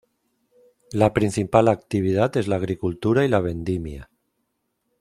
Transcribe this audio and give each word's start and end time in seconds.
La 0.91 1.13
principal 1.13 1.67
actividad 1.67 2.35
es 2.35 2.47
la 2.47 2.55
agricultura 2.55 3.23
y 3.23 3.27
la 3.27 3.39
vendimia. 3.39 4.09